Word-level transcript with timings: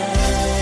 qui 0.00 0.59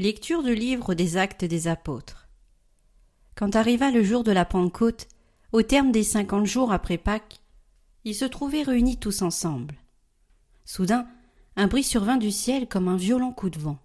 Lecture 0.00 0.44
du 0.44 0.54
livre 0.54 0.94
des 0.94 1.16
Actes 1.16 1.44
des 1.44 1.66
Apôtres. 1.66 2.28
Quand 3.34 3.56
arriva 3.56 3.90
le 3.90 4.04
jour 4.04 4.22
de 4.22 4.30
la 4.30 4.44
Pentecôte, 4.44 5.08
au 5.50 5.62
terme 5.62 5.90
des 5.90 6.04
cinquante 6.04 6.46
jours 6.46 6.70
après 6.70 6.98
Pâques, 6.98 7.40
ils 8.04 8.14
se 8.14 8.24
trouvaient 8.24 8.62
réunis 8.62 8.98
tous 8.98 9.22
ensemble. 9.22 9.74
Soudain, 10.64 11.08
un 11.56 11.66
bruit 11.66 11.82
survint 11.82 12.16
du 12.16 12.30
ciel 12.30 12.68
comme 12.68 12.86
un 12.86 12.96
violent 12.96 13.32
coup 13.32 13.50
de 13.50 13.58
vent. 13.58 13.80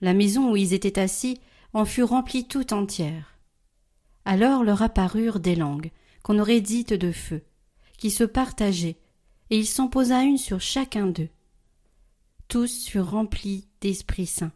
La 0.00 0.14
maison 0.14 0.50
où 0.50 0.56
ils 0.56 0.72
étaient 0.72 0.98
assis 0.98 1.38
en 1.74 1.84
fut 1.84 2.04
remplie 2.04 2.48
tout 2.48 2.72
entière. 2.72 3.36
Alors 4.24 4.64
leur 4.64 4.80
apparurent 4.80 5.40
des 5.40 5.56
langues, 5.56 5.90
qu'on 6.22 6.38
aurait 6.38 6.62
dites 6.62 6.94
de 6.94 7.12
feu, 7.12 7.42
qui 7.98 8.10
se 8.10 8.24
partageaient, 8.24 8.96
et 9.50 9.58
il 9.58 9.66
s'en 9.66 9.88
posa 9.88 10.22
une 10.22 10.38
sur 10.38 10.62
chacun 10.62 11.06
d'eux. 11.06 11.28
Tous 12.48 12.86
furent 12.86 13.10
remplis 13.10 13.68
d'Esprit 13.82 14.24
Saint. 14.24 14.52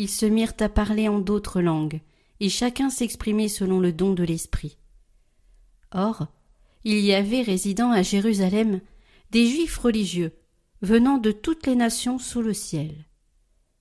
Ils 0.00 0.08
se 0.08 0.24
mirent 0.24 0.54
à 0.60 0.70
parler 0.70 1.08
en 1.08 1.18
d'autres 1.18 1.60
langues, 1.60 2.00
et 2.40 2.48
chacun 2.48 2.88
s'exprimait 2.88 3.48
selon 3.48 3.80
le 3.80 3.92
don 3.92 4.14
de 4.14 4.22
l'Esprit. 4.22 4.78
Or, 5.92 6.28
il 6.84 7.00
y 7.00 7.12
avait 7.12 7.42
résidant 7.42 7.90
à 7.90 8.00
Jérusalem 8.00 8.80
des 9.30 9.46
Juifs 9.46 9.76
religieux, 9.76 10.32
venant 10.80 11.18
de 11.18 11.32
toutes 11.32 11.66
les 11.66 11.74
nations 11.74 12.18
sous 12.18 12.40
le 12.40 12.54
ciel. 12.54 13.04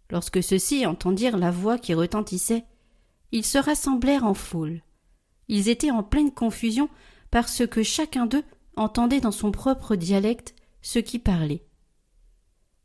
Lorsque 0.09 0.43
ceux-ci 0.43 0.85
entendirent 0.85 1.37
la 1.37 1.51
voix 1.51 1.77
qui 1.77 1.93
retentissait, 1.93 2.65
ils 3.31 3.45
se 3.45 3.58
rassemblèrent 3.58 4.25
en 4.25 4.33
foule. 4.33 4.81
Ils 5.47 5.69
étaient 5.69 5.89
en 5.89 6.03
pleine 6.03 6.33
confusion 6.33 6.89
parce 7.31 7.65
que 7.65 7.81
chacun 7.81 8.25
d'eux 8.25 8.43
entendait 8.75 9.21
dans 9.21 9.31
son 9.31 9.53
propre 9.53 9.95
dialecte 9.95 10.53
ce 10.81 10.99
qui 10.99 11.17
parlait. 11.17 11.63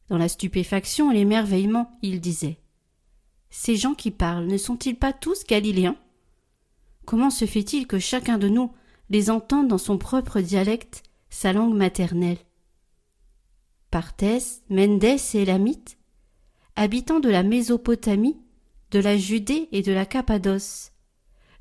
Dans 0.09 0.19
la 0.19 0.29
stupéfaction 0.29 1.11
et 1.11 1.15
l'émerveillement, 1.15 1.99
ils 2.01 2.21
disaient 2.21 2.61
Ces 3.57 3.77
gens 3.77 3.95
qui 3.95 4.11
parlent 4.11 4.49
ne 4.49 4.59
sont-ils 4.59 4.97
pas 4.97 5.13
tous 5.13 5.45
galiléens? 5.45 5.97
Comment 7.07 7.31
se 7.31 7.45
fait-il 7.45 7.87
que 7.87 8.01
chacun 8.01 8.37
de 8.37 8.49
nous 8.49 8.73
les 9.11 9.31
entende 9.31 9.69
dans 9.69 9.79
son 9.79 9.97
propre 9.97 10.41
dialecte, 10.41 11.05
sa 11.31 11.53
langue 11.53 11.77
maternelle? 11.77 12.39
Parthès, 13.93 14.61
Mendès 14.71 15.19
et 15.35 15.43
Élamite, 15.43 15.99
habitants 16.75 17.21
de 17.21 17.29
la 17.29 17.45
Mésopotamie, 17.45 18.37
de 18.91 18.99
la 18.99 19.17
Judée 19.17 19.69
et 19.71 19.83
de 19.83 19.93
la 19.93 20.05
Cappadoce, 20.05 20.91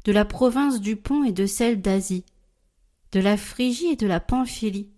de 0.04 0.12
la 0.12 0.25
province 0.25 0.81
du 0.81 0.96
Pont 0.96 1.24
et 1.24 1.31
de 1.31 1.46
celle 1.46 1.80
d'Asie, 1.80 2.25
de 3.12 3.20
la 3.20 3.38
Phrygie 3.38 3.92
et 3.92 3.96
de 3.96 4.08
la 4.08 4.20
Pamphylie, 4.20 4.90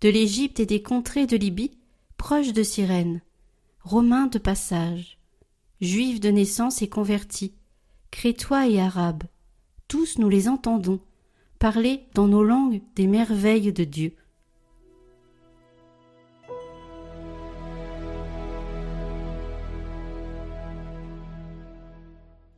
de 0.00 0.08
l'Égypte 0.08 0.58
et 0.58 0.66
des 0.66 0.82
contrées 0.82 1.26
de 1.26 1.36
Libye, 1.36 1.72
proches 2.16 2.54
de 2.54 2.62
Cyrène, 2.62 3.20
Romains 3.82 4.26
de 4.26 4.38
passage, 4.38 5.19
Juifs 5.80 6.20
de 6.20 6.28
naissance 6.28 6.82
et 6.82 6.88
convertis, 6.88 7.54
Crétois 8.10 8.68
et 8.68 8.78
Arabes, 8.78 9.22
tous 9.88 10.18
nous 10.18 10.28
les 10.28 10.46
entendons 10.46 11.00
parler 11.58 12.04
dans 12.14 12.28
nos 12.28 12.44
langues 12.44 12.82
des 12.96 13.06
merveilles 13.06 13.72
de 13.72 13.84
Dieu. 13.84 14.14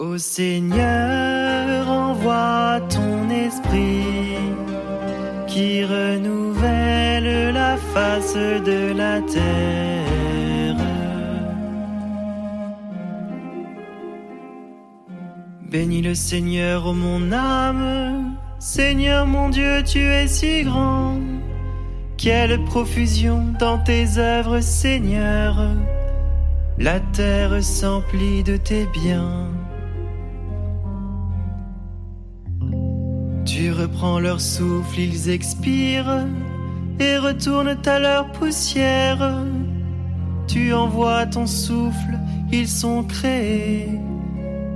Ô 0.00 0.18
Seigneur, 0.18 1.88
envoie 1.88 2.80
ton 2.88 3.30
esprit 3.30 4.34
qui 5.46 5.84
renouvelle 5.84 7.54
la 7.54 7.76
face 7.76 8.34
de 8.34 8.92
la 8.92 9.22
terre. 9.22 10.01
Bénis 15.72 16.02
le 16.02 16.14
Seigneur, 16.14 16.86
ô 16.86 16.92
mon 16.92 17.32
âme. 17.32 18.36
Seigneur 18.58 19.24
mon 19.24 19.48
Dieu, 19.48 19.82
tu 19.82 20.00
es 20.00 20.26
si 20.26 20.64
grand. 20.64 21.18
Quelle 22.18 22.62
profusion 22.64 23.54
dans 23.58 23.78
tes 23.78 24.18
œuvres, 24.18 24.60
Seigneur. 24.60 25.56
La 26.76 27.00
terre 27.00 27.64
s'emplit 27.64 28.42
de 28.42 28.58
tes 28.58 28.84
biens. 28.92 29.48
Tu 33.46 33.72
reprends 33.72 34.20
leur 34.20 34.42
souffle, 34.42 35.00
ils 35.00 35.30
expirent 35.30 36.26
et 37.00 37.16
retournent 37.16 37.78
à 37.86 37.98
leur 37.98 38.30
poussière. 38.32 39.42
Tu 40.46 40.74
envoies 40.74 41.24
ton 41.24 41.46
souffle, 41.46 42.18
ils 42.52 42.68
sont 42.68 43.04
créés. 43.04 44.01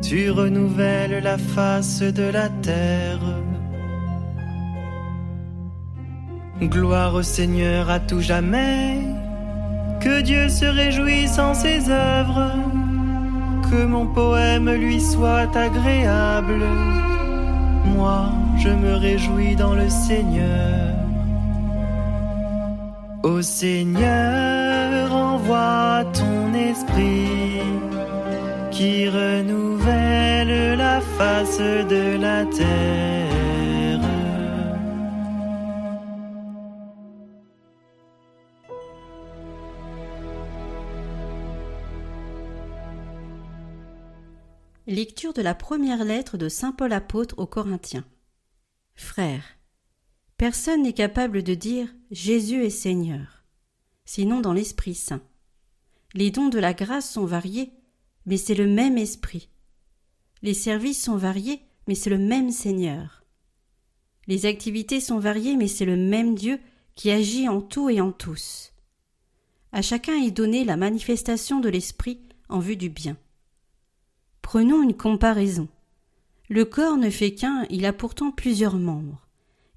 Tu 0.03 0.31
renouvelles 0.31 1.23
la 1.23 1.39
face 1.39 2.03
de 2.03 2.25
la 2.25 2.49
terre. 2.49 3.21
Gloire 6.63 7.15
au 7.15 7.23
Seigneur 7.23 7.91
à 7.91 8.01
tout 8.01 8.21
jamais. 8.21 8.99
Que 10.01 10.21
Dieu 10.21 10.49
se 10.49 10.65
réjouisse 10.65 11.39
en 11.39 11.55
ses 11.55 11.91
œuvres. 11.91 12.53
Que 13.71 13.85
mon 13.85 14.07
poème 14.07 14.71
lui 14.71 15.01
soit 15.01 15.55
agréable. 15.57 16.65
Moi, 17.85 18.31
je 18.59 18.69
me 18.69 18.95
réjouis 18.95 19.57
dans 19.57 19.75
le 19.75 19.89
Seigneur. 19.89 20.95
Ô 23.23 23.43
Seigneur, 23.43 25.13
envoie 25.13 26.05
ton 26.13 26.55
esprit 26.55 27.46
qui 28.77 29.09
renouvelle 29.09 30.77
la 30.77 31.01
face 31.01 31.59
de 31.59 32.19
la 32.21 32.45
terre. 32.45 33.07
Lecture 44.87 45.33
de 45.33 45.41
la 45.41 45.55
première 45.55 46.05
lettre 46.05 46.37
de 46.37 46.51
Saint 46.51 46.73
Paul 46.73 46.93
apôtre 46.93 47.35
aux 47.39 47.47
Corinthiens. 47.47 48.05
Frères, 48.95 49.57
personne 50.37 50.83
n'est 50.83 50.93
capable 50.93 51.43
de 51.43 51.55
dire 51.55 51.89
Jésus 52.11 52.63
est 52.63 52.71
Seigneur, 52.71 53.43
sinon 54.05 54.41
dans 54.41 54.53
l'Esprit 54.53 54.95
Saint. 54.95 55.23
Les 56.13 56.31
dons 56.31 56.49
de 56.49 56.59
la 56.59 56.75
grâce 56.75 57.11
sont 57.11 57.25
variés, 57.25 57.73
mais 58.27 58.37
c'est 58.37 58.55
le 58.55 58.67
même 58.67 58.99
Esprit. 58.99 59.49
Les 60.43 60.55
services 60.55 61.03
sont 61.03 61.17
variés, 61.17 61.63
mais 61.87 61.95
c'est 61.95 62.11
le 62.11 62.19
même 62.19 62.51
Seigneur. 62.51 63.25
Les 64.27 64.45
activités 64.45 65.01
sont 65.01 65.19
variées, 65.19 65.57
mais 65.57 65.69
c'est 65.69 65.85
le 65.85 65.97
même 65.97 66.35
Dieu 66.35 66.61
qui 66.97 67.11
agit 67.11 67.49
en 67.49 67.61
tout 67.61 67.89
et 67.89 68.01
en 68.01 68.13
tous. 68.13 68.73
À 69.73 69.83
chacun 69.83 70.15
est 70.15 70.31
donnée 70.31 70.65
la 70.65 70.77
manifestation 70.77 71.61
de 71.61 71.69
l'Esprit 71.69 72.21
en 72.49 72.59
vue 72.59 72.77
du 72.77 72.89
bien. 72.89 73.17
Prenons 74.43 74.83
une 74.83 74.97
comparaison. 74.97 75.69
Le 76.49 76.65
corps 76.65 76.97
ne 76.97 77.11
fait 77.11 77.35
qu'un, 77.35 77.67
il 77.71 77.85
a 77.87 77.93
pourtant 77.93 78.31
plusieurs 78.31 78.77
membres, 78.77 79.27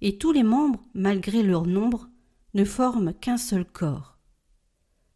et 0.01 0.17
tous 0.17 0.31
les 0.31 0.43
membres, 0.43 0.83
malgré 0.93 1.43
leur 1.43 1.65
nombre, 1.65 2.09
ne 2.53 2.63
forment 2.63 3.13
qu'un 3.13 3.37
seul 3.37 3.65
corps. 3.65 4.17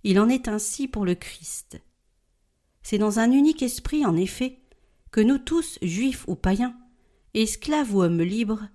Il 0.03 0.19
en 0.19 0.29
est 0.29 0.47
ainsi 0.47 0.87
pour 0.87 1.05
le 1.05 1.15
Christ. 1.15 1.79
C'est 2.83 2.97
dans 2.97 3.19
un 3.19 3.31
unique 3.31 3.63
esprit, 3.63 4.05
en 4.05 4.15
effet, 4.15 4.59
que 5.11 5.21
nous 5.21 5.37
tous, 5.37 5.79
juifs 5.81 6.25
ou 6.27 6.35
païens, 6.35 6.75
esclaves 7.33 7.95
ou 7.95 8.03
hommes 8.03 8.21
libres, 8.21 8.67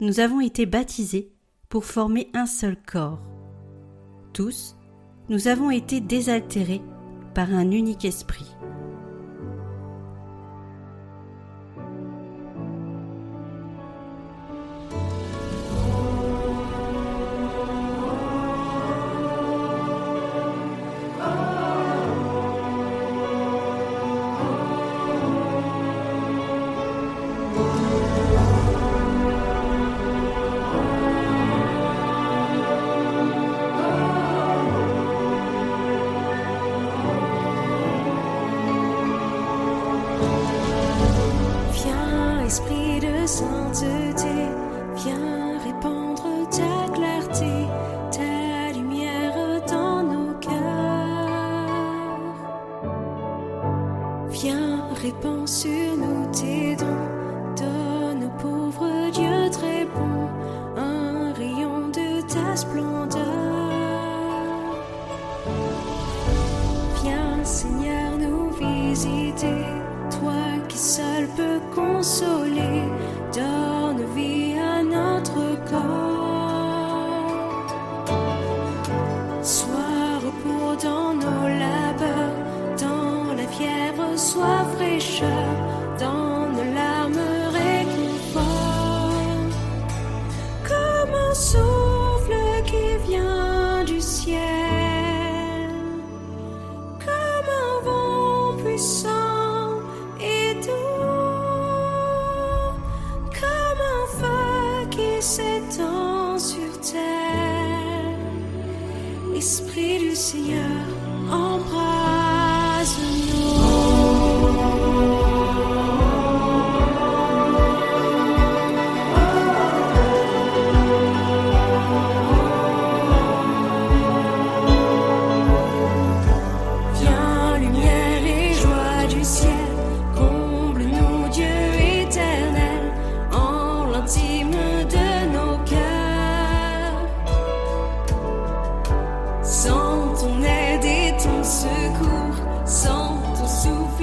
nous 0.00 0.20
avons 0.20 0.40
été 0.40 0.66
baptisés 0.66 1.32
pour 1.68 1.84
former 1.84 2.30
un 2.34 2.46
seul 2.46 2.76
corps. 2.76 3.20
Tous, 4.32 4.76
nous 5.28 5.48
avons 5.48 5.70
été 5.70 6.00
désaltérés 6.00 6.82
par 7.34 7.52
un 7.52 7.70
unique 7.70 8.04
esprit. 8.04 8.54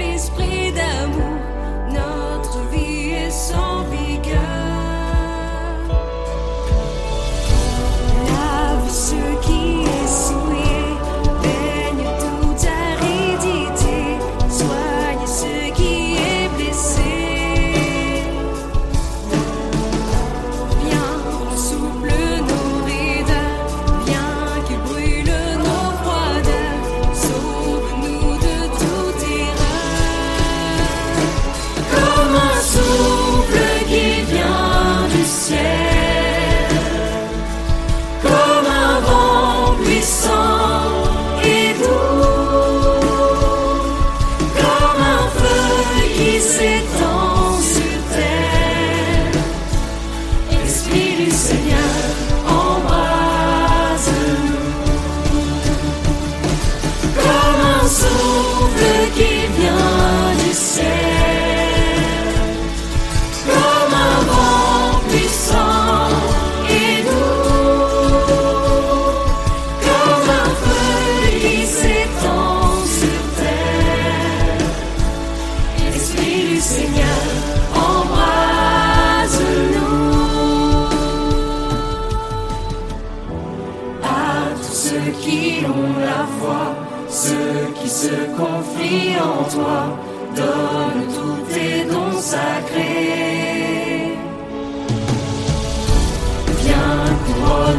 Souffle, 0.02 0.71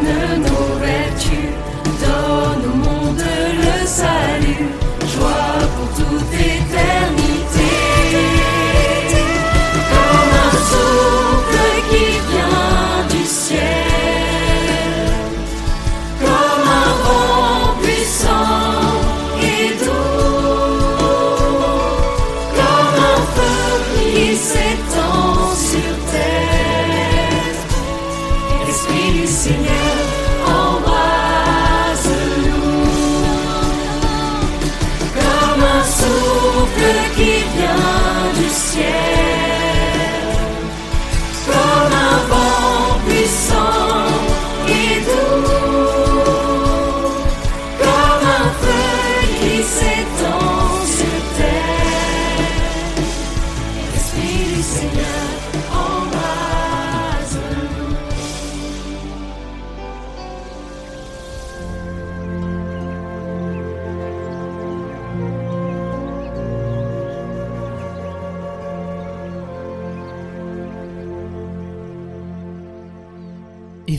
couronne 0.03 0.37
nos 0.37 0.42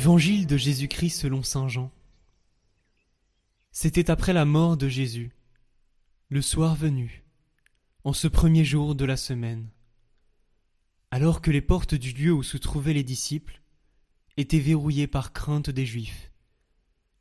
Évangile 0.05 0.47
de 0.47 0.59
Jésus-Christ 0.59 1.19
selon 1.19 1.43
Saint 1.43 1.67
Jean. 1.67 1.91
C'était 3.71 4.11
après 4.11 4.35
la 4.35 4.45
mort 4.45 4.77
de 4.77 4.87
Jésus, 4.87 5.33
le 6.29 6.43
soir 6.43 6.75
venu, 6.75 7.25
en 8.03 8.13
ce 8.13 8.29
premier 8.29 8.67
jour 8.67 8.95
de 8.95 9.07
la 9.07 9.17
semaine. 9.17 9.67
Alors 11.11 11.41
que 11.41 11.51
les 11.51 11.63
portes 11.63 11.95
du 11.95 12.13
lieu 12.13 12.35
où 12.35 12.43
se 12.43 12.59
trouvaient 12.59 12.93
les 12.93 13.03
disciples 13.03 13.63
étaient 14.37 14.59
verrouillées 14.59 15.07
par 15.07 15.33
crainte 15.33 15.71
des 15.71 15.87
Juifs, 15.87 16.31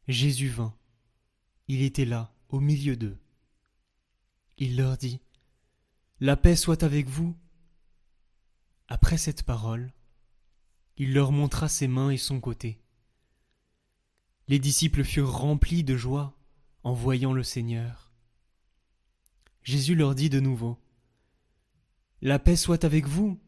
Jésus 0.10 0.50
vint. 0.50 0.76
Il 1.70 1.84
était 1.84 2.04
là, 2.04 2.36
au 2.50 2.60
milieu 2.60 2.98
d'eux. 2.98 3.18
Il 4.58 4.76
leur 4.76 4.98
dit 4.98 5.22
La 6.20 6.36
paix 6.36 6.58
soit 6.58 6.84
avec 6.84 7.08
vous. 7.08 7.34
Après 8.90 9.18
cette 9.18 9.44
parole, 9.44 9.94
il 10.98 11.14
leur 11.14 11.32
montra 11.32 11.68
ses 11.68 11.88
mains 11.88 12.10
et 12.10 12.18
son 12.18 12.40
côté. 12.40 12.80
Les 14.48 14.60
disciples 14.60 15.04
furent 15.04 15.32
remplis 15.32 15.84
de 15.84 15.96
joie 15.96 16.38
en 16.84 16.94
voyant 16.94 17.34
le 17.34 17.44
Seigneur. 17.44 18.12
Jésus 19.64 19.96
leur 19.96 20.16
dit 20.16 20.30
de 20.30 20.40
nouveau 20.40 20.78
La 22.22 22.40
paix 22.40 22.56
soit 22.56 22.84
avec 22.84 23.08
vous. 23.08 23.40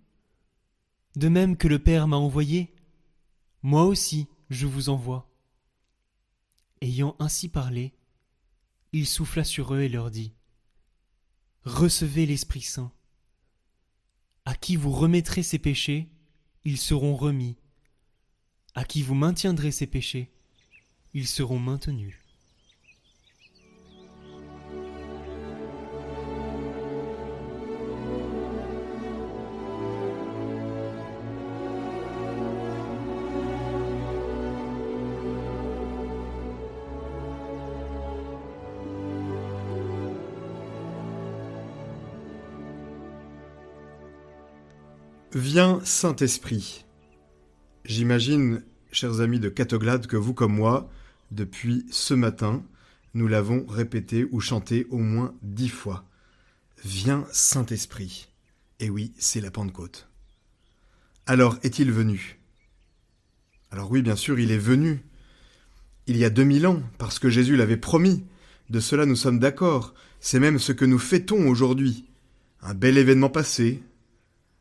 De 1.15 1.27
même 1.27 1.57
que 1.57 1.67
le 1.67 1.79
Père 1.79 2.07
m'a 2.07 2.17
envoyé, 2.17 2.73
moi 3.61 3.83
aussi 3.85 4.27
je 4.49 4.65
vous 4.65 4.89
envoie. 4.89 5.29
Ayant 6.81 7.15
ainsi 7.19 7.49
parlé, 7.49 7.93
il 8.91 9.07
souffla 9.07 9.43
sur 9.43 9.73
eux 9.73 9.81
et 9.81 9.89
leur 9.89 10.11
dit 10.11 10.33
Recevez 11.63 12.25
l'Esprit 12.25 12.61
Saint. 12.61 12.91
À 14.45 14.55
qui 14.55 14.75
vous 14.75 14.91
remettrez 14.91 15.41
ses 15.41 15.57
péchés, 15.57 16.09
ils 16.65 16.77
seront 16.77 17.15
remis. 17.15 17.57
À 18.73 18.83
qui 18.83 19.03
vous 19.03 19.15
maintiendrez 19.15 19.71
ses 19.71 19.87
péchés, 19.87 20.31
ils 21.13 21.27
seront 21.27 21.59
maintenus. 21.59 22.19
Viens, 45.35 45.81
Saint-Esprit. 45.83 46.85
J'imagine, 47.83 48.63
chers 48.93 49.19
amis 49.19 49.41
de 49.41 49.49
Catoglade, 49.49 50.07
que 50.07 50.15
vous 50.15 50.33
comme 50.33 50.53
moi, 50.53 50.89
depuis 51.29 51.85
ce 51.91 52.13
matin, 52.13 52.63
nous 53.13 53.27
l'avons 53.27 53.65
répété 53.67 54.25
ou 54.31 54.39
chanté 54.39 54.87
au 54.91 54.97
moins 54.97 55.35
dix 55.41 55.67
fois. 55.67 56.05
Viens, 56.85 57.27
Saint-Esprit. 57.33 58.29
Et 58.79 58.89
oui, 58.89 59.11
c'est 59.17 59.41
la 59.41 59.51
Pentecôte. 59.51 60.07
Alors, 61.25 61.57
est-il 61.63 61.91
venu? 61.91 62.39
Alors 63.71 63.91
oui, 63.91 64.01
bien 64.01 64.15
sûr, 64.15 64.39
il 64.39 64.53
est 64.53 64.57
venu. 64.57 65.03
Il 66.07 66.15
y 66.15 66.23
a 66.23 66.29
deux 66.29 66.45
mille 66.45 66.65
ans, 66.65 66.81
parce 66.97 67.19
que 67.19 67.29
Jésus 67.29 67.57
l'avait 67.57 67.75
promis. 67.75 68.23
De 68.69 68.79
cela 68.79 69.05
nous 69.05 69.17
sommes 69.17 69.39
d'accord. 69.39 69.95
C'est 70.21 70.39
même 70.39 70.59
ce 70.59 70.71
que 70.71 70.85
nous 70.85 70.97
fêtons 70.97 71.49
aujourd'hui. 71.49 72.05
Un 72.61 72.73
bel 72.73 72.97
événement 72.97 73.29
passé, 73.29 73.83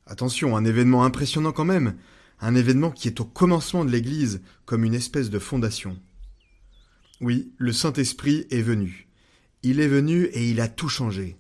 Attention, 0.07 0.57
un 0.57 0.65
événement 0.65 1.05
impressionnant 1.05 1.53
quand 1.53 1.65
même, 1.65 1.97
un 2.41 2.55
événement 2.55 2.91
qui 2.91 3.09
est 3.09 3.21
au 3.21 3.25
commencement 3.25 3.85
de 3.85 3.91
l'Église, 3.91 4.43
comme 4.67 4.85
une 4.85 4.95
espèce 4.95 5.31
de 5.31 5.39
fondation. 5.39 5.99
Oui, 7.21 7.53
le 7.57 7.73
Saint-Esprit 7.73 8.47
est 8.51 8.61
venu. 8.61 9.09
Il 9.63 9.81
est 9.81 9.89
venu 9.89 10.25
et 10.25 10.51
il 10.51 10.61
a 10.61 10.69
tout 10.69 10.91
changé. 10.91 11.39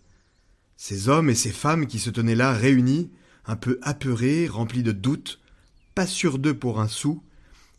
Ces 0.78 1.09
hommes 1.09 1.28
et 1.28 1.35
ces 1.35 1.50
femmes 1.50 1.87
qui 1.87 1.99
se 1.99 2.09
tenaient 2.11 2.35
là 2.35 2.52
réunis, 2.52 3.11
un 3.44 3.56
peu 3.56 3.78
apeurés, 3.83 4.49
remplis 4.49 4.83
de 4.83 4.92
doutes, 4.92 5.40
pas 5.94 6.06
sûrs 6.06 6.38
d'eux 6.38 6.54
pour 6.54 6.80
un 6.80 6.88
sou, 6.88 7.23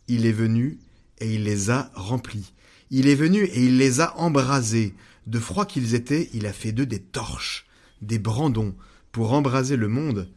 il 0.06 0.24
est 0.24 0.32
venu 0.32 0.78
et 1.18 1.34
il 1.34 1.42
les 1.42 1.70
a 1.70 1.90
remplis. 1.94 2.52
Il 2.90 3.08
est 3.08 3.16
venu 3.16 3.42
et 3.42 3.64
il 3.64 3.76
les 3.78 4.00
a 4.00 4.16
embrasés. 4.18 4.94
De 5.26 5.40
froid 5.40 5.66
qu'ils 5.66 5.94
étaient, 5.94 6.30
il 6.32 6.46
a 6.46 6.52
fait 6.52 6.70
d'eux 6.70 6.86
des 6.86 7.00
torches, 7.00 7.66
des 8.02 8.20
brandons, 8.20 8.76
pour 9.10 9.32
embraser 9.32 9.76
le 9.76 9.88
monde, 9.88 10.30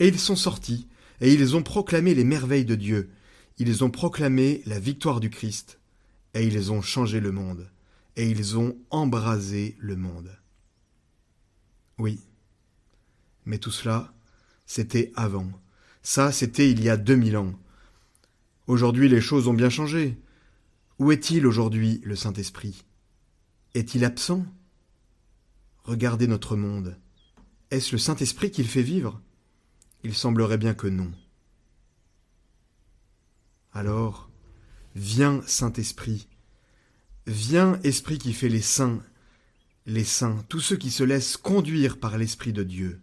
et 0.00 0.08
ils 0.08 0.18
sont 0.18 0.34
sortis, 0.34 0.88
et 1.20 1.32
ils 1.32 1.54
ont 1.54 1.62
proclamé 1.62 2.14
les 2.14 2.24
merveilles 2.24 2.64
de 2.64 2.74
Dieu, 2.74 3.10
ils 3.58 3.84
ont 3.84 3.90
proclamé 3.90 4.62
la 4.66 4.80
victoire 4.80 5.20
du 5.20 5.30
Christ, 5.30 5.78
et 6.34 6.46
ils 6.46 6.72
ont 6.72 6.82
changé 6.82 7.20
le 7.20 7.30
monde, 7.30 7.70
et 8.16 8.28
ils 8.28 8.58
ont 8.58 8.76
embrasé 8.90 9.76
le 9.78 9.96
monde. 9.96 10.36
Oui. 11.98 12.18
Mais 13.44 13.58
tout 13.58 13.70
cela, 13.70 14.12
c'était 14.66 15.12
avant. 15.14 15.50
Ça, 16.02 16.32
c'était 16.32 16.70
il 16.70 16.82
y 16.82 16.88
a 16.88 16.96
deux 16.96 17.16
mille 17.16 17.36
ans. 17.36 17.52
Aujourd'hui, 18.66 19.08
les 19.08 19.20
choses 19.20 19.48
ont 19.48 19.54
bien 19.54 19.70
changé. 19.70 20.18
Où 20.98 21.12
est-il 21.12 21.46
aujourd'hui, 21.46 22.00
le 22.04 22.16
Saint-Esprit? 22.16 22.84
Est-il 23.74 24.04
absent? 24.04 24.46
Regardez 25.84 26.26
notre 26.26 26.56
monde. 26.56 26.96
Est-ce 27.70 27.92
le 27.92 27.98
Saint-Esprit 27.98 28.50
qui 28.50 28.62
le 28.62 28.68
fait 28.68 28.82
vivre? 28.82 29.20
Il 30.04 30.14
semblerait 30.14 30.58
bien 30.58 30.74
que 30.74 30.86
non. 30.86 31.10
Alors, 33.72 34.30
viens 34.96 35.42
Saint-Esprit, 35.46 36.28
viens 37.26 37.78
Esprit 37.84 38.18
qui 38.18 38.32
fait 38.32 38.48
les 38.48 38.62
saints, 38.62 39.00
les 39.86 40.04
saints, 40.04 40.44
tous 40.48 40.60
ceux 40.60 40.76
qui 40.76 40.90
se 40.90 41.04
laissent 41.04 41.36
conduire 41.36 41.98
par 41.98 42.18
l'Esprit 42.18 42.52
de 42.52 42.62
Dieu. 42.62 43.00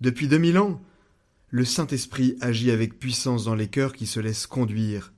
Depuis 0.00 0.28
deux 0.28 0.38
mille 0.38 0.58
ans, 0.58 0.82
le 1.48 1.64
Saint-Esprit 1.64 2.36
agit 2.40 2.70
avec 2.70 2.98
puissance 2.98 3.44
dans 3.44 3.54
les 3.54 3.68
cœurs 3.68 3.92
qui 3.92 4.06
se 4.06 4.20
laissent 4.20 4.46
conduire. 4.46 5.12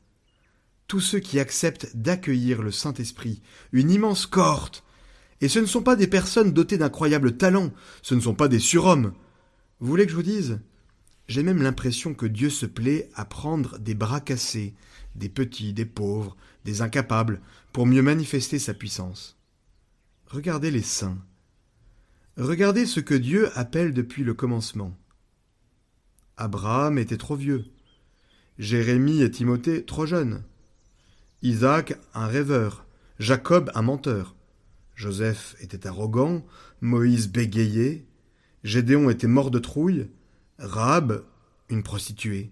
Tous 0.87 1.01
ceux 1.01 1.21
qui 1.21 1.41
acceptent 1.41 1.97
d'accueillir 1.97 2.63
le 2.63 2.71
Saint-Esprit, 2.71 3.41
une 3.73 3.91
immense 3.91 4.27
cohorte, 4.27 4.85
et 5.41 5.49
ce 5.49 5.59
ne 5.59 5.67
sont 5.67 5.83
pas 5.83 5.97
des 5.97 6.07
personnes 6.07 6.53
dotées 6.53 6.79
d'incroyables 6.79 7.37
talents, 7.37 7.73
ce 8.03 8.15
ne 8.15 8.21
sont 8.21 8.35
pas 8.35 8.49
des 8.49 8.59
surhommes. 8.59 9.15
Vous 9.81 9.87
voulez 9.87 10.05
que 10.05 10.11
je 10.11 10.17
vous 10.17 10.23
dise 10.23 10.61
j'ai 11.27 11.43
même 11.43 11.63
l'impression 11.63 12.15
que 12.15 12.27
Dieu 12.27 12.51
se 12.51 12.67
plaît 12.67 13.09
à 13.15 13.25
prendre 13.25 13.79
des 13.79 13.95
bras 13.95 14.21
cassés, 14.21 14.75
des 15.15 15.29
petits, 15.29 15.73
des 15.73 15.87
pauvres, 15.87 16.37
des 16.65 16.83
incapables, 16.83 17.41
pour 17.73 17.87
mieux 17.87 18.03
manifester 18.03 18.59
sa 18.59 18.75
puissance. 18.75 19.39
Regardez 20.27 20.71
les 20.71 20.83
saints. 20.83 21.19
Regardez 22.37 22.87
ce 22.87 23.01
que 23.01 23.15
Dieu 23.15 23.57
appelle 23.57 23.95
depuis 23.95 24.25
le 24.25 24.35
commencement. 24.35 24.97
Abraham 26.37 26.99
était 26.99 27.17
trop 27.17 27.37
vieux. 27.37 27.65
Jérémie 28.59 29.23
et 29.23 29.31
Timothée 29.31 29.85
trop 29.85 30.07
jeunes. 30.07 30.43
Isaac 31.43 31.97
un 32.13 32.27
rêveur. 32.27 32.87
Jacob 33.19 33.71
un 33.75 33.83
menteur. 33.83 34.35
Joseph 34.97 35.57
était 35.61 35.87
arrogant. 35.87 36.45
Moïse 36.81 37.29
bégayait. 37.29 38.05
Gédéon 38.65 39.11
était 39.11 39.29
mort 39.29 39.51
de 39.51 39.59
trouille. 39.59 40.09
Rahab, 40.59 41.25
une 41.69 41.83
prostituée. 41.83 42.51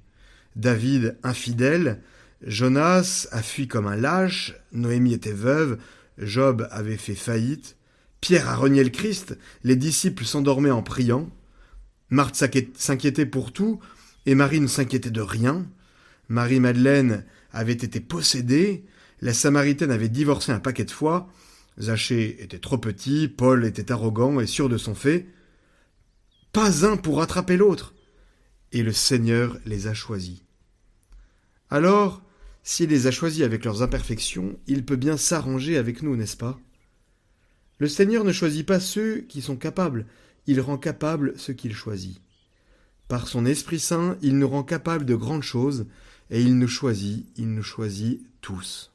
David, 0.57 1.19
infidèle. 1.23 2.03
Jonas 2.43 3.29
a 3.31 3.43
fui 3.43 3.69
comme 3.69 3.87
un 3.87 3.97
lâche. 3.97 4.55
Noémie 4.73 5.15
était 5.15 5.33
veuve. 5.33 5.79
Job 6.19 6.69
avait 6.71 6.97
fait 6.97 7.15
faillite. 7.15 7.77
Pierre 8.21 8.49
a 8.49 8.57
renié 8.57 8.85
le 8.85 8.91
Christ. 8.91 9.39
Les 9.65 9.77
disciples 9.77 10.25
s'endormaient 10.25 10.71
en 10.71 10.83
priant. 10.83 11.31
Marthe 12.11 12.45
s'inquiétait 12.77 13.27
pour 13.27 13.53
tout 13.53 13.81
et 14.27 14.35
Marie 14.35 14.61
ne 14.61 14.67
s'inquiétait 14.67 15.11
de 15.11 15.21
rien. 15.21 15.67
Marie-Madeleine 16.29 17.25
avait 17.53 17.73
été 17.73 18.01
possédée. 18.01 18.85
La 19.21 19.33
Samaritaine 19.33 19.91
avait 19.91 20.09
divorcé 20.09 20.53
un 20.53 20.61
paquet 20.61 20.85
de 20.85 20.91
fois. 20.91 21.29
Zachée 21.81 22.43
était 22.43 22.59
trop 22.59 22.79
petit. 22.79 23.29
Paul 23.29 23.65
était 23.65 23.93
arrogant 23.93 24.41
et 24.41 24.47
sûr 24.47 24.69
de 24.69 24.77
son 24.77 24.95
fait 24.95 25.27
pas 26.53 26.85
un 26.85 26.97
pour 26.97 27.19
rattraper 27.19 27.57
l'autre. 27.57 27.92
Et 28.73 28.83
le 28.83 28.93
Seigneur 28.93 29.59
les 29.67 29.87
a 29.87 29.95
choisis. 29.95 30.41
Alors, 31.71 32.23
s'il 32.63 32.91
les 32.91 33.07
a 33.07 33.11
choisis 33.11 33.43
avec 33.43 33.65
leurs 33.65 33.83
imperfections, 33.83 34.59
il 34.67 34.85
peut 34.85 34.97
bien 34.97 35.17
s'arranger 35.17 35.77
avec 35.77 36.03
nous, 36.03 36.17
n'est-ce 36.17 36.37
pas? 36.37 36.59
Le 37.79 37.89
Seigneur 37.89 38.25
ne 38.25 38.33
choisit 38.33 38.67
pas 38.67 38.81
ceux 38.81 39.23
qui 39.29 39.43
sont 39.43 39.57
capables, 39.57 40.07
il 40.47 40.61
rend 40.61 40.79
capables 40.79 41.35
ceux 41.39 41.53
qu'il 41.53 41.75
choisit. 41.75 42.21
Par 43.09 43.29
son 43.29 43.45
Esprit 43.45 43.81
Saint, 43.81 44.17
il 44.23 44.39
nous 44.39 44.49
rend 44.49 44.63
capables 44.63 45.05
de 45.05 45.15
grandes 45.15 45.43
choses, 45.43 45.87
et 46.31 46.41
il 46.41 46.59
nous 46.59 46.69
choisit, 46.69 47.27
il 47.37 47.53
nous 47.53 47.63
choisit 47.63 48.23
tous. 48.41 48.93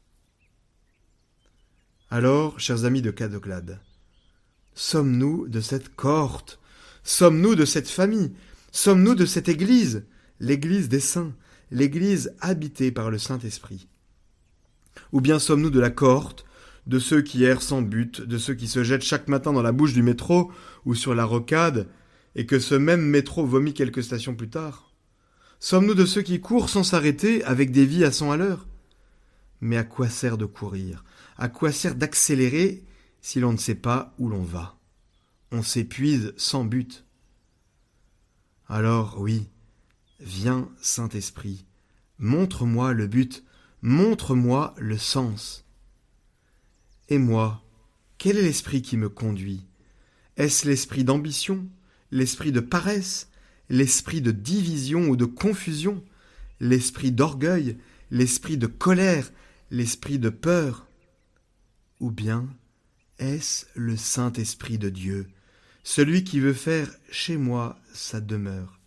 Alors, 2.10 2.60
chers 2.60 2.86
amis 2.86 3.02
de 3.02 3.12
Cadoclade, 3.12 3.80
sommes-nous 4.74 5.48
de 5.48 5.60
cette 5.60 5.94
cohorte? 5.96 6.60
Sommes-nous 7.04 7.56
de 7.56 7.66
cette 7.66 7.90
famille? 7.90 8.34
Sommes-nous 8.72 9.16
de 9.16 9.26
cette 9.26 9.50
Église? 9.50 10.06
L'Église 10.40 10.90
des 10.90 11.00
saints, 11.00 11.34
l'Église 11.72 12.34
habitée 12.40 12.92
par 12.92 13.10
le 13.10 13.18
Saint-Esprit. 13.18 13.88
Ou 15.12 15.22
bien 15.22 15.40
sommes-nous 15.40 15.70
de 15.70 15.80
la 15.80 15.90
cohorte, 15.90 16.46
de 16.86 17.00
ceux 17.00 17.22
qui 17.22 17.44
errent 17.44 17.62
sans 17.62 17.82
but, 17.82 18.22
de 18.22 18.38
ceux 18.38 18.54
qui 18.54 18.68
se 18.68 18.84
jettent 18.84 19.04
chaque 19.04 19.28
matin 19.28 19.52
dans 19.52 19.62
la 19.62 19.72
bouche 19.72 19.94
du 19.94 20.04
métro 20.04 20.52
ou 20.86 20.96
sur 20.96 21.16
la 21.16 21.26
rocade, 21.26 21.88
et 22.36 22.46
que 22.46 22.60
ce 22.60 22.76
même 22.76 23.02
métro 23.02 23.46
vomit 23.46 23.74
quelques 23.74 24.04
stations 24.04 24.36
plus 24.36 24.50
tard? 24.50 24.94
Sommes-nous 25.60 25.96
de 25.96 26.06
ceux 26.06 26.22
qui 26.22 26.40
courent 26.40 26.70
sans 26.70 26.84
s'arrêter 26.84 27.44
avec 27.44 27.72
des 27.72 27.86
vies 27.86 28.06
à 28.06 28.12
cent 28.12 28.32
à 28.32 28.38
l'heure? 28.38 28.68
Mais 29.60 29.78
à 29.78 29.84
quoi 29.84 30.08
sert 30.08 30.38
de 30.38 30.46
courir? 30.46 31.04
À 31.38 31.50
quoi 31.50 31.72
sert 31.72 31.96
d'accélérer 31.96 32.84
si 33.22 33.40
l'on 33.40 33.54
ne 33.54 33.58
sait 33.58 33.76
pas 33.76 34.14
où 34.20 34.30
l'on 34.30 34.44
va? 34.44 34.78
On 35.52 35.64
s'épuise 35.64 36.34
sans 36.38 36.64
but. 36.64 37.06
Alors 38.70 39.18
oui, 39.22 39.48
viens 40.20 40.70
Saint-Esprit, 40.82 41.66
montre-moi 42.20 42.92
le 42.92 43.08
but, 43.08 43.46
montre-moi 43.82 44.76
le 44.78 44.98
sens. 44.98 45.64
Et 47.08 47.18
moi, 47.18 47.64
quel 48.18 48.38
est 48.38 48.42
l'esprit 48.42 48.82
qui 48.82 48.98
me 48.98 49.08
conduit? 49.08 49.66
Est-ce 50.36 50.68
l'esprit 50.68 51.06
d'ambition, 51.06 51.66
l'esprit 52.12 52.52
de 52.52 52.60
paresse, 52.60 53.30
l'esprit 53.70 54.22
de 54.22 54.32
division 54.32 55.08
ou 55.08 55.16
de 55.16 55.24
confusion, 55.24 56.04
l'esprit 56.60 57.14
d'orgueil, 57.14 57.78
l'esprit 58.12 58.58
de 58.58 58.68
colère, 58.68 59.32
l'esprit 59.72 60.20
de 60.20 60.30
peur? 60.30 60.88
Ou 62.02 62.12
bien 62.12 62.50
est-ce 63.18 63.66
le 63.76 63.96
Saint-Esprit 63.96 64.78
de 64.78 64.90
Dieu, 64.90 65.30
celui 65.88 66.26
qui 66.26 66.42
veut 66.42 66.52
faire 66.52 66.90
chez 67.10 67.38
moi 67.38 67.80
sa 67.94 68.20
demeure 68.20 68.82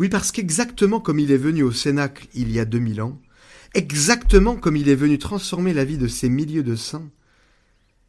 Oui, 0.00 0.08
parce 0.08 0.32
qu'exactement 0.32 0.98
comme 0.98 1.20
il 1.20 1.30
est 1.30 1.36
venu 1.36 1.62
au 1.62 1.70
Cénacle 1.70 2.26
il 2.34 2.50
y 2.50 2.58
a 2.58 2.64
deux 2.64 2.80
mille 2.80 3.00
ans, 3.00 3.22
exactement 3.74 4.56
comme 4.56 4.76
il 4.76 4.88
est 4.88 4.96
venu 4.96 5.18
transformer 5.18 5.72
la 5.72 5.84
vie 5.84 5.98
de 5.98 6.08
ces 6.08 6.28
milieux 6.28 6.64
de 6.64 6.74
saints, 6.74 7.08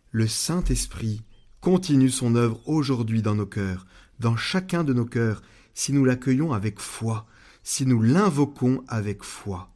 le 0.10 0.26
Saint-Esprit 0.26 1.22
continue 1.60 2.10
son 2.10 2.34
œuvre 2.34 2.60
aujourd'hui 2.66 3.22
dans 3.22 3.36
nos 3.36 3.46
cœurs, 3.46 3.86
dans 4.20 4.36
chacun 4.36 4.84
de 4.84 4.94
nos 4.94 5.06
cœurs, 5.06 5.44
si 5.76 5.94
nous 5.94 6.04
l'accueillons 6.04 6.54
avec 6.54 6.80
foi, 6.80 7.28
si 7.62 7.86
nous 7.86 8.02
l'invoquons 8.02 8.84
avec 8.88 9.22
foi. 9.22 9.72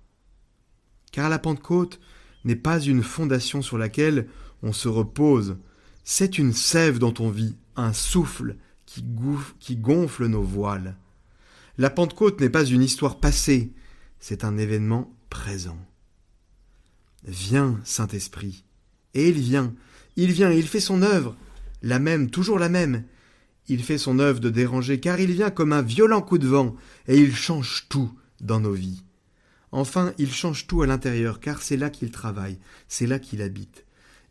Car 1.12 1.30
la 1.30 1.38
Pentecôte 1.38 2.00
n'est 2.44 2.56
pas 2.56 2.80
une 2.80 3.04
fondation 3.04 3.62
sur 3.62 3.78
laquelle 3.78 4.28
on 4.64 4.74
se 4.74 4.88
repose, 4.88 5.58
c'est 6.04 6.40
une 6.40 6.54
sève 6.54 6.98
dont 6.98 7.14
on 7.20 7.30
vit, 7.30 7.56
un 7.76 7.94
souffle 7.94 8.56
qui, 8.86 9.76
gonfle 9.76 10.28
nos 10.28 10.44
voiles. 10.44 10.96
La 11.78 11.90
Pentecôte 11.90 12.40
n'est 12.40 12.50
pas 12.50 12.66
une 12.66 12.84
histoire 12.84 13.20
passée, 13.20 13.74
c'est 14.20 14.44
un 14.44 14.58
événement 14.58 15.14
présent. 15.30 15.78
Viens, 17.26 17.80
Saint-Esprit. 17.84 18.64
Et 19.14 19.30
il 19.30 19.40
vient, 19.40 19.74
il 20.16 20.32
vient, 20.32 20.52
il 20.52 20.68
fait 20.68 20.80
son 20.80 21.02
œuvre, 21.02 21.36
la 21.82 22.00
même, 22.00 22.30
toujours 22.30 22.60
la 22.60 22.70
même. 22.70 23.04
Il 23.68 23.84
fait 23.84 23.98
son 23.98 24.20
œuvre 24.20 24.40
de 24.40 24.50
déranger, 24.50 25.00
car 25.00 25.20
il 25.20 25.32
vient 25.32 25.50
comme 25.50 25.74
un 25.74 25.82
violent 25.82 26.22
coup 26.22 26.38
de 26.38 26.48
vent, 26.48 26.76
et 27.08 27.18
il 27.18 27.36
change 27.36 27.88
tout 27.90 28.12
dans 28.40 28.60
nos 28.60 28.74
vies. 28.74 29.04
Enfin, 29.72 30.14
il 30.18 30.32
change 30.32 30.68
tout 30.68 30.84
à 30.84 30.88
l'intérieur, 30.88 31.40
car 31.40 31.62
c'est 31.62 31.78
là 31.78 31.90
qu'il 31.90 32.12
travaille, 32.12 32.60
c'est 32.88 33.08
là 33.08 33.20
qu'il 33.20 33.42
habite. 33.42 33.86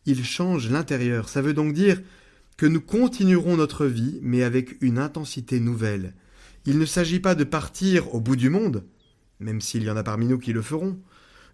Il 0.05 0.23
change 0.23 0.69
l'intérieur, 0.69 1.29
ça 1.29 1.41
veut 1.41 1.53
donc 1.53 1.73
dire 1.73 2.01
que 2.57 2.65
nous 2.65 2.81
continuerons 2.81 3.57
notre 3.57 3.85
vie, 3.85 4.19
mais 4.21 4.43
avec 4.43 4.81
une 4.81 4.97
intensité 4.97 5.59
nouvelle. 5.59 6.13
Il 6.65 6.79
ne 6.79 6.85
s'agit 6.85 7.19
pas 7.19 7.35
de 7.35 7.43
partir 7.43 8.13
au 8.15 8.21
bout 8.21 8.35
du 8.35 8.49
monde, 8.49 8.83
même 9.39 9.61
s'il 9.61 9.83
y 9.83 9.89
en 9.89 9.97
a 9.97 10.03
parmi 10.03 10.25
nous 10.27 10.39
qui 10.39 10.53
le 10.53 10.61
feront, 10.61 10.99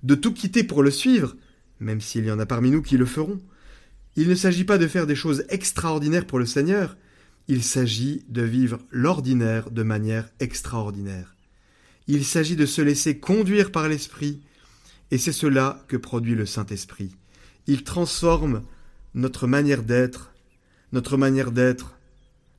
de 0.04 0.16
tout 0.16 0.34
quitter 0.34 0.64
pour 0.64 0.84
le 0.84 0.92
suivre, 0.92 1.36
même 1.80 2.02
s'il 2.02 2.26
y 2.26 2.32
en 2.32 2.40
a 2.40 2.46
parmi 2.46 2.72
nous 2.72 2.82
qui 2.82 2.98
le 2.98 3.06
feront. 3.06 3.42
Il 4.16 4.30
ne 4.30 4.36
s'agit 4.36 4.64
pas 4.64 4.78
de 4.78 4.88
faire 4.88 5.08
des 5.08 5.16
choses 5.16 5.46
extraordinaires 5.50 6.28
pour 6.28 6.40
le 6.40 6.46
Seigneur, 6.46 6.96
il 7.48 7.64
s'agit 7.64 8.24
de 8.30 8.44
vivre 8.44 8.80
l'ordinaire 8.92 9.72
de 9.72 9.84
manière 9.84 10.30
extraordinaire. 10.40 11.36
Il 12.08 12.24
s'agit 12.24 12.56
de 12.56 12.66
se 12.66 12.82
laisser 12.82 13.20
conduire 13.20 13.72
par 13.72 13.90
l'Esprit, 13.90 14.42
et 15.12 15.18
c'est 15.18 15.32
cela 15.32 15.84
que 15.88 15.98
produit 15.98 16.36
le 16.36 16.46
Saint-Esprit. 16.46 17.16
Il 17.68 17.84
transforme 17.84 18.62
notre 19.14 19.48
manière 19.48 19.84
d'être, 19.84 20.32
notre 20.92 21.18
manière 21.18 21.52
d'être, 21.52 21.98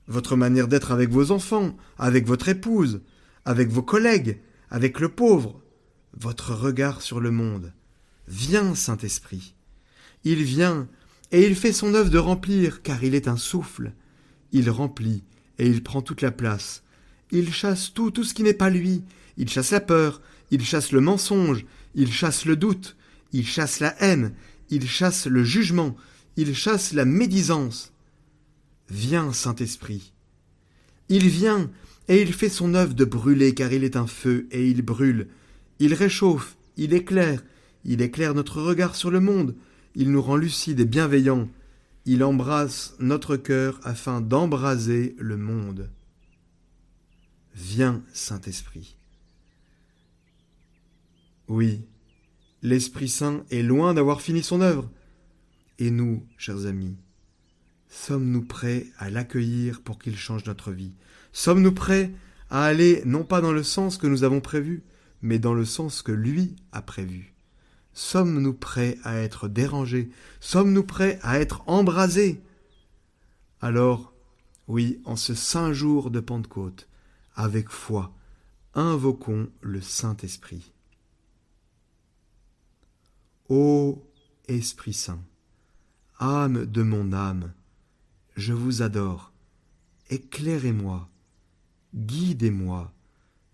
votre 0.08 0.36
manière 0.36 0.68
d'être 0.68 0.92
avec 0.92 1.10
vos 1.10 1.30
enfants, 1.30 1.76
avec 1.98 2.26
votre 2.26 2.48
épouse, 2.48 3.00
avec 3.44 3.68
vos 3.70 3.82
collègues, 3.82 4.40
avec 4.70 5.00
le 5.00 5.08
pauvre, 5.08 5.60
votre 6.16 6.54
regard 6.54 7.02
sur 7.02 7.20
le 7.20 7.30
monde. 7.30 7.72
Viens, 8.28 8.74
Saint-Esprit. 8.74 9.54
Il 10.24 10.42
vient, 10.42 10.88
et 11.30 11.46
il 11.46 11.56
fait 11.56 11.72
son 11.72 11.94
œuvre 11.94 12.10
de 12.10 12.18
remplir, 12.18 12.82
car 12.82 13.02
il 13.02 13.14
est 13.14 13.28
un 13.28 13.36
souffle. 13.36 13.92
Il 14.52 14.70
remplit, 14.70 15.24
et 15.58 15.66
il 15.66 15.82
prend 15.82 16.02
toute 16.02 16.22
la 16.22 16.30
place. 16.30 16.82
Il 17.30 17.52
chasse 17.52 17.92
tout, 17.92 18.10
tout 18.10 18.24
ce 18.24 18.34
qui 18.34 18.42
n'est 18.42 18.54
pas 18.54 18.70
lui. 18.70 19.02
Il 19.36 19.48
chasse 19.48 19.70
la 19.70 19.80
peur, 19.80 20.20
il 20.50 20.62
chasse 20.64 20.92
le 20.92 21.00
mensonge, 21.00 21.64
il 21.94 22.12
chasse 22.12 22.44
le 22.44 22.56
doute, 22.56 22.96
il 23.32 23.46
chasse 23.46 23.80
la 23.80 23.94
haine, 24.02 24.34
il 24.70 24.88
chasse 24.88 25.26
le 25.26 25.42
jugement, 25.42 25.96
il 26.36 26.54
chasse 26.54 26.92
la 26.92 27.04
médisance. 27.04 27.91
Viens, 28.92 29.32
Saint-Esprit. 29.32 30.12
Il 31.08 31.26
vient, 31.26 31.70
et 32.08 32.20
il 32.20 32.34
fait 32.34 32.50
son 32.50 32.74
œuvre 32.74 32.92
de 32.92 33.06
brûler, 33.06 33.54
car 33.54 33.72
il 33.72 33.84
est 33.84 33.96
un 33.96 34.06
feu, 34.06 34.46
et 34.50 34.68
il 34.68 34.82
brûle. 34.82 35.28
Il 35.78 35.94
réchauffe, 35.94 36.58
il 36.76 36.92
éclaire, 36.92 37.42
il 37.86 38.02
éclaire 38.02 38.34
notre 38.34 38.60
regard 38.60 38.94
sur 38.94 39.10
le 39.10 39.18
monde, 39.18 39.56
il 39.94 40.10
nous 40.10 40.20
rend 40.20 40.36
lucides 40.36 40.78
et 40.78 40.84
bienveillants, 40.84 41.48
il 42.04 42.22
embrasse 42.22 42.94
notre 42.98 43.38
cœur 43.38 43.80
afin 43.82 44.20
d'embraser 44.20 45.16
le 45.18 45.38
monde. 45.38 45.88
Viens, 47.54 48.02
Saint-Esprit. 48.12 48.98
Oui, 51.48 51.80
l'Esprit 52.60 53.08
Saint 53.08 53.42
est 53.50 53.62
loin 53.62 53.94
d'avoir 53.94 54.20
fini 54.20 54.42
son 54.42 54.60
œuvre. 54.60 54.90
Et 55.78 55.90
nous, 55.90 56.26
chers 56.36 56.66
amis, 56.66 56.98
sommes-nous 57.92 58.42
prêts 58.42 58.86
à 58.98 59.10
l'accueillir 59.10 59.82
pour 59.82 59.98
qu'il 59.98 60.16
change 60.16 60.46
notre 60.46 60.72
vie? 60.72 60.94
Sommes-nous 61.32 61.72
prêts 61.72 62.10
à 62.48 62.64
aller 62.64 63.02
non 63.04 63.22
pas 63.22 63.42
dans 63.42 63.52
le 63.52 63.62
sens 63.62 63.98
que 63.98 64.06
nous 64.06 64.24
avons 64.24 64.40
prévu, 64.40 64.82
mais 65.20 65.38
dans 65.38 65.52
le 65.52 65.66
sens 65.66 66.00
que 66.00 66.10
lui 66.10 66.56
a 66.72 66.80
prévu? 66.80 67.34
Sommes-nous 67.92 68.54
prêts 68.54 68.98
à 69.04 69.18
être 69.18 69.46
dérangés? 69.46 70.10
Sommes-nous 70.40 70.84
prêts 70.84 71.18
à 71.22 71.38
être 71.38 71.62
embrasés? 71.68 72.42
Alors, 73.60 74.14
oui, 74.68 75.02
en 75.04 75.16
ce 75.16 75.34
saint 75.34 75.74
jour 75.74 76.10
de 76.10 76.20
Pentecôte, 76.20 76.88
avec 77.34 77.68
foi, 77.68 78.14
invoquons 78.74 79.50
le 79.60 79.82
Saint-Esprit. 79.82 80.72
Ô 83.50 84.02
Esprit 84.48 84.94
Saint, 84.94 85.22
âme 86.18 86.64
de 86.64 86.82
mon 86.82 87.12
âme, 87.12 87.52
je 88.36 88.52
vous 88.52 88.82
adore, 88.82 89.32
éclairez-moi, 90.10 91.08
guidez-moi, 91.94 92.92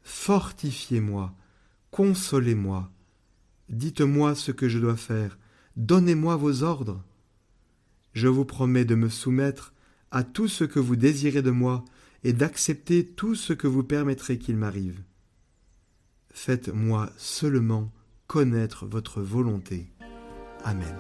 fortifiez-moi, 0.03 1.35
consolez-moi, 1.91 2.91
dites-moi 3.69 4.35
ce 4.35 4.53
que 4.53 4.69
je 4.69 4.79
dois 4.79 4.97
faire, 4.97 5.39
donnez-moi 5.77 6.37
vos 6.37 6.63
ordres. 6.63 7.03
Je 8.13 8.29
vous 8.29 8.45
promets 8.45 8.85
de 8.85 8.95
me 8.95 9.09
soumettre 9.09 9.75
à 10.11 10.25
tout 10.25 10.49
ce 10.49 10.65
que 10.65 10.79
vous 10.79 10.97
désirez 10.97 11.43
de 11.43 11.51
moi 11.51 11.85
et 12.25 12.33
d'accepter 12.33 13.07
tout 13.07 13.35
ce 13.35 13.53
que 13.53 13.67
vous 13.67 13.85
permettrez 13.85 14.39
qu'il 14.39 14.57
m'arrive. 14.57 15.03
Faites-moi 16.33 17.11
seulement 17.17 17.93
connaître 18.27 18.87
votre 18.87 19.21
volonté. 19.21 19.91
Amen. 20.65 20.97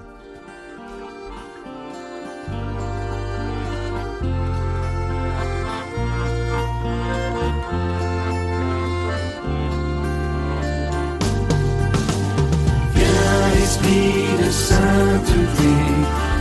Esprit 13.78 14.44
de 14.44 14.50
sainteté, 14.50 15.74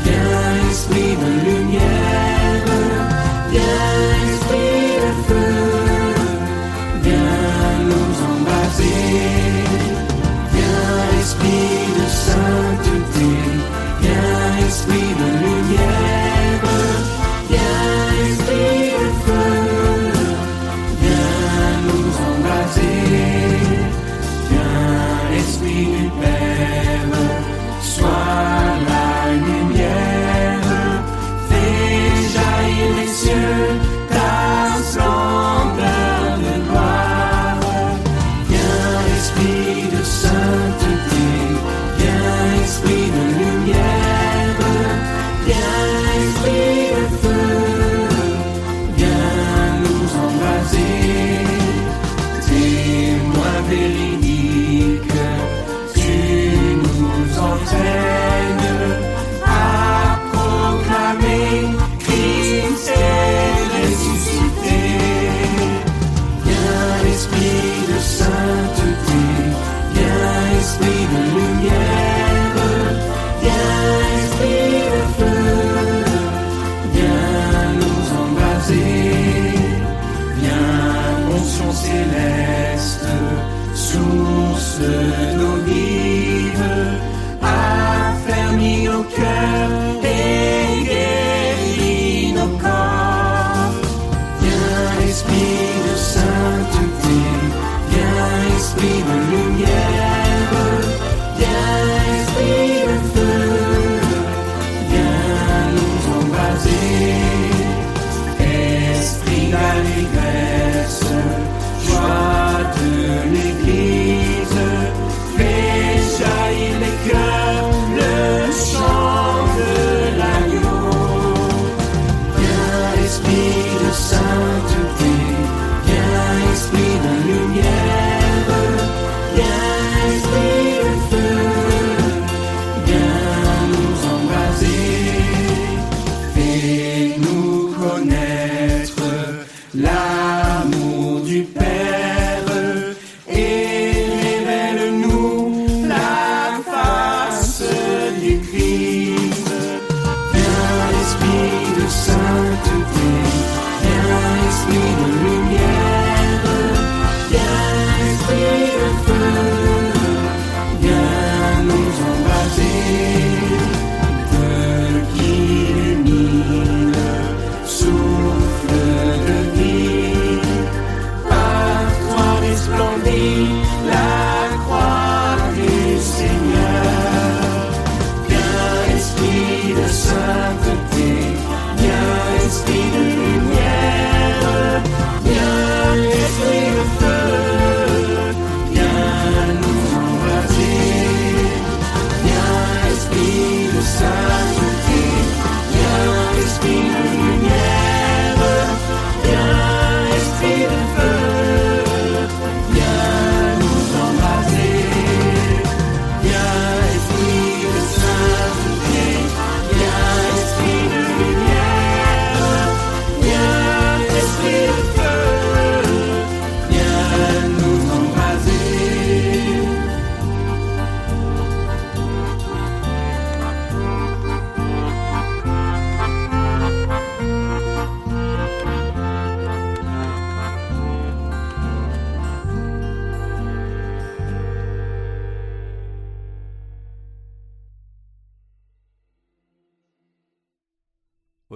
viens, 0.04 0.72
esprit 0.72 1.16
de 1.16 1.50
lumière, 1.50 2.37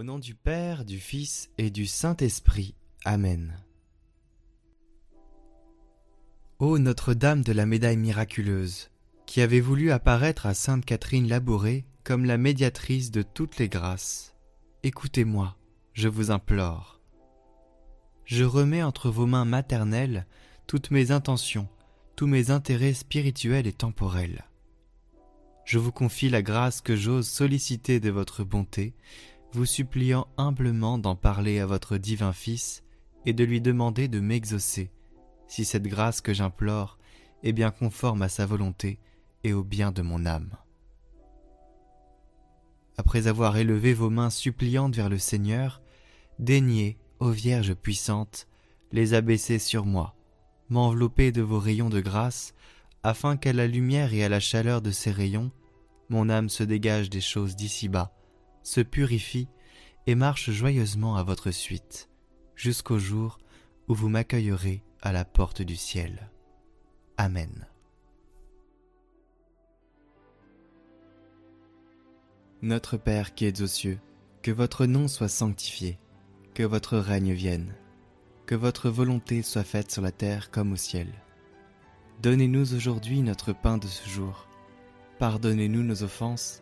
Au 0.02 0.04
nom 0.04 0.18
du 0.18 0.34
Père, 0.34 0.84
du 0.84 1.00
Fils 1.00 1.52
et 1.60 1.70
du 1.70 1.86
Saint-Esprit. 1.86 2.74
Amen. 3.06 3.56
Ô 6.58 6.80
Notre-Dame 6.80 7.44
de 7.44 7.52
la 7.52 7.68
médaille 7.68 7.98
miraculeuse, 7.98 8.90
qui 9.28 9.42
avez 9.42 9.62
voulu 9.62 9.92
apparaître 9.92 10.48
à 10.48 10.56
Sainte 10.56 10.86
Catherine 10.86 11.28
Labourée 11.28 11.86
comme 12.04 12.26
la 12.26 12.40
médiatrice 12.40 13.12
de 13.12 13.22
toutes 13.22 13.60
les 13.60 13.70
grâces, 13.70 14.34
écoutez-moi, 14.82 15.56
je 15.94 16.08
vous 16.08 16.32
implore. 16.32 17.00
Je 18.26 18.44
remets 18.44 18.82
entre 18.82 19.12
vos 19.12 19.28
mains 19.28 19.46
maternelles 19.46 20.26
toutes 20.66 20.90
mes 20.90 21.12
intentions, 21.12 21.70
tous 22.16 22.26
mes 22.26 22.50
intérêts 22.50 22.96
spirituels 22.96 23.68
et 23.68 23.74
temporels. 23.74 24.46
Je 25.64 25.78
vous 25.78 25.92
confie 25.92 26.30
la 26.30 26.42
grâce 26.42 26.82
que 26.82 26.96
j'ose 26.96 27.30
solliciter 27.30 28.00
de 28.00 28.10
votre 28.10 28.44
bonté, 28.44 28.96
vous 29.54 29.66
suppliant 29.66 30.28
humblement 30.38 30.98
d'en 30.98 31.16
parler 31.16 31.60
à 31.60 31.66
votre 31.66 31.98
divin 31.98 32.34
Fils 32.34 32.84
et 33.26 33.34
de 33.34 33.44
lui 33.44 33.62
demander 33.62 34.08
de 34.08 34.20
m'exaucer, 34.20 34.92
si 35.48 35.66
cette 35.66 35.88
grâce 35.88 36.22
que 36.22 36.34
j'implore 36.34 36.98
est 37.44 37.54
bien 37.54 37.72
conforme 37.72 38.22
à 38.22 38.30
sa 38.30 38.46
volonté 38.46 39.00
et 39.44 39.54
au 39.54 39.64
bien 39.64 39.92
de 39.92 40.02
mon 40.02 40.26
âme. 40.26 40.52
Après 42.98 43.28
avoir 43.28 43.58
élevé 43.58 43.94
vos 43.94 44.10
mains 44.10 44.30
suppliantes 44.30 44.96
vers 44.96 45.10
le 45.10 45.18
Seigneur, 45.18 45.82
daignez, 46.40 46.98
ô 47.20 47.30
Vierge 47.30 47.74
puissante, 47.74 48.48
les 48.92 49.14
abaisser 49.14 49.60
sur 49.60 49.86
moi, 49.86 50.16
m'envelopper 50.70 51.32
de 51.32 51.42
vos 51.42 51.60
rayons 51.60 51.90
de 51.90 52.00
grâce, 52.00 52.54
afin 53.04 53.38
qu'à 53.38 53.54
la 53.54 53.68
lumière 53.68 54.14
et 54.14 54.24
à 54.24 54.30
la 54.30 54.40
chaleur 54.40 54.82
de 54.82 54.92
ces 54.92 55.12
rayons, 55.12 55.52
mon 56.10 56.30
âme 56.30 56.50
se 56.50 56.64
dégage 56.64 57.10
des 57.10 57.22
choses 57.22 57.56
d'ici-bas, 57.56 58.14
se 58.63 58.82
purifie 58.82 59.47
et 60.08 60.15
marche 60.15 60.50
joyeusement 60.52 61.15
à 61.15 61.24
votre 61.24 61.52
suite, 61.52 62.10
jusqu'au 62.56 63.00
jour 63.00 63.39
où 63.88 63.93
vous 63.93 64.10
m'accueillerez 64.10 64.84
à 65.02 65.12
la 65.12 65.26
porte 65.26 65.62
du 65.62 65.76
ciel. 65.76 66.30
Amen. 67.17 67.67
Notre 72.62 72.97
Père 72.97 73.34
qui 73.34 73.45
êtes 73.45 73.62
aux 73.62 73.67
cieux, 73.67 74.00
que 74.43 74.52
votre 74.52 74.86
nom 74.86 75.08
soit 75.08 75.28
sanctifié, 75.28 76.00
que 76.54 76.63
votre 76.63 76.97
règne 76.97 77.34
vienne, 77.34 77.74
que 78.45 78.56
votre 78.56 78.89
volonté 78.89 79.41
soit 79.41 79.63
faite 79.63 79.91
sur 79.91 80.02
la 80.02 80.12
terre 80.12 80.52
comme 80.52 80.74
au 80.74 80.76
ciel. 80.76 81.08
Donnez-nous 82.21 82.76
aujourd'hui 82.76 83.21
notre 83.21 83.52
pain 83.54 83.78
de 83.78 83.88
ce 83.88 84.08
jour. 84.08 84.47
Pardonnez-nous 85.17 85.82
nos 85.82 86.04
offenses, 86.04 86.62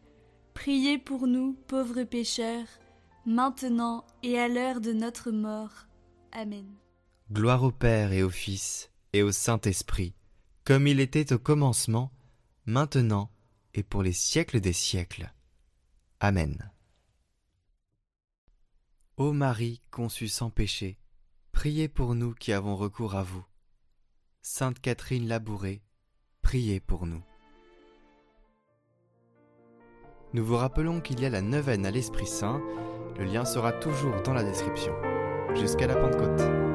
priez 0.61 0.99
pour 0.99 1.25
nous 1.25 1.53
pauvres 1.67 2.03
pécheurs, 2.03 2.67
maintenant 3.25 4.05
et 4.21 4.37
à 4.37 4.47
l'heure 4.47 4.79
de 4.79 4.93
notre 4.93 5.31
mort. 5.31 5.87
Amen. 6.31 6.67
Gloire 7.31 7.63
au 7.63 7.71
Père 7.71 8.13
et 8.13 8.21
au 8.21 8.29
Fils 8.29 8.91
et 9.11 9.23
au 9.23 9.31
Saint-Esprit, 9.31 10.13
comme 10.63 10.85
il 10.85 10.99
était 10.99 11.33
au 11.33 11.39
commencement, 11.39 12.11
maintenant 12.67 13.31
et 13.73 13.81
pour 13.81 14.03
les 14.03 14.13
siècles 14.13 14.61
des 14.61 14.71
siècles. 14.71 15.33
Amen. 16.19 16.71
Ô 19.17 19.33
Marie 19.33 19.81
conçue 19.89 20.27
sans 20.27 20.51
péché, 20.51 20.99
priez 21.51 21.87
pour 21.87 22.13
nous 22.13 22.35
qui 22.35 22.53
avons 22.53 22.75
recours 22.75 23.15
à 23.15 23.23
vous. 23.23 23.43
Sainte 24.43 24.79
Catherine 24.79 25.27
Labourée, 25.27 25.81
priez 26.43 26.79
pour 26.79 27.07
nous. 27.07 27.23
Nous 30.33 30.45
vous 30.45 30.55
rappelons 30.55 31.01
qu'il 31.01 31.19
y 31.19 31.25
a 31.25 31.29
la 31.29 31.41
neuvaine 31.41 31.85
à 31.85 31.91
l'Esprit 31.91 32.25
Saint. 32.25 32.61
Le 33.19 33.25
lien 33.25 33.43
sera 33.43 33.73
toujours 33.73 34.21
dans 34.23 34.33
la 34.33 34.43
description. 34.43 34.93
Jusqu'à 35.55 35.87
la 35.87 35.95
Pentecôte. 35.95 36.70